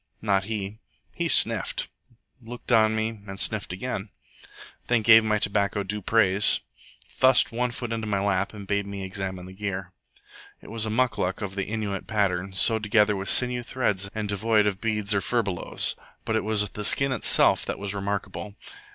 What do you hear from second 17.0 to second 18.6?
itself that was remarkable.